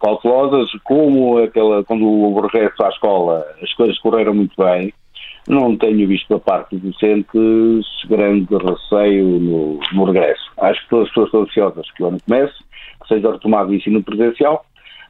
[0.00, 4.92] cautelosas, como aquela, quando o regresso à escola as coisas correram muito bem,
[5.48, 7.28] não tenho visto da parte do docente
[8.08, 10.50] grande receio no, no regresso.
[10.58, 12.54] Acho que todas as pessoas estão ansiosas que o ano comece,
[13.02, 14.66] que seja retomado o ensino presencial,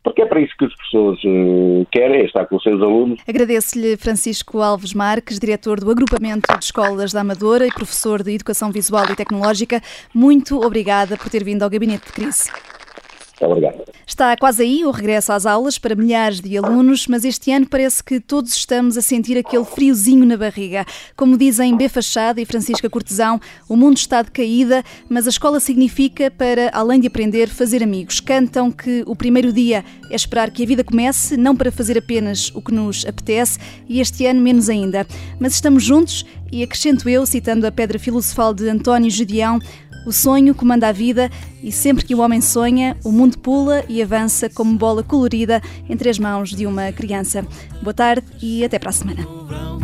[0.07, 3.19] porque é para isso que as pessoas uh, querem, estar com os seus alunos.
[3.27, 8.71] Agradeço-lhe Francisco Alves Marques, diretor do Agrupamento de Escolas da Amadora e professor de Educação
[8.71, 9.83] Visual e Tecnológica.
[10.15, 12.49] Muito obrigada por ter vindo ao Gabinete de Crise.
[13.41, 13.85] Obrigado.
[14.07, 18.03] Está quase aí o regresso às aulas para milhares de alunos, mas este ano parece
[18.03, 20.87] que todos estamos a sentir aquele friozinho na barriga.
[21.15, 21.89] Como dizem B.
[21.89, 27.01] Fachada e Francisca Cortesão, o mundo está de caída, mas a escola significa para, além
[27.01, 28.21] de aprender, fazer amigos.
[28.21, 32.51] Cantam que o primeiro dia é esperar que a vida comece, não para fazer apenas
[32.55, 33.59] o que nos apetece,
[33.89, 35.07] e este ano menos ainda.
[35.39, 39.59] Mas estamos juntos e acrescento eu, citando a pedra filosofal de António Gedeão,
[40.07, 41.29] o sonho comanda a vida
[41.61, 46.09] e sempre que o homem sonha, o mundo pula e avança como bola colorida entre
[46.09, 47.45] as mãos de uma criança.
[47.83, 49.27] Boa tarde e até para a semana.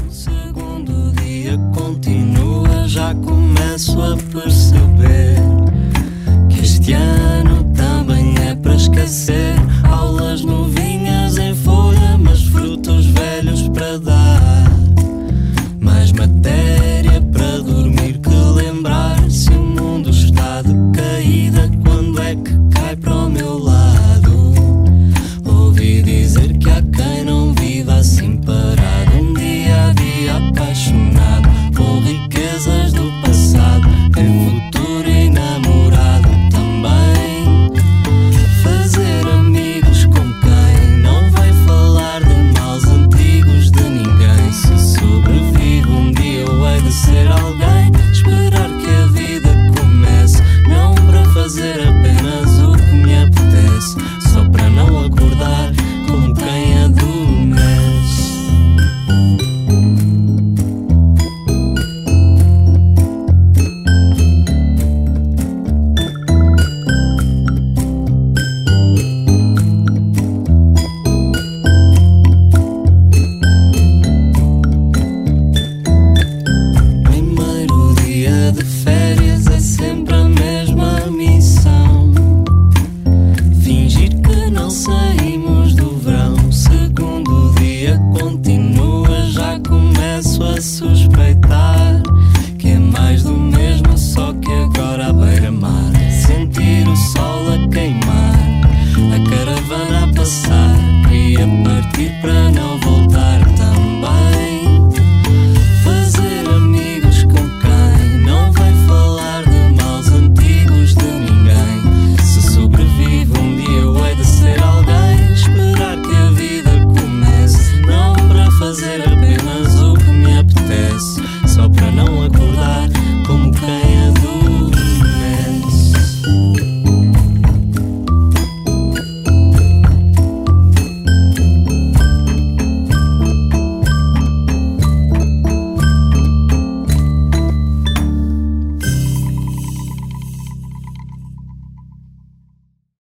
[0.08, 5.38] Segundo dia continua, já começo a perceber
[6.48, 9.56] que este ano também é para esquecer.
[9.90, 14.70] Aulas novinhas em folha, mas frutos velhos para dar.
[15.80, 16.81] Mais matéria.